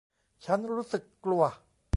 [0.45, 1.43] ฉันรู้สึกกลัว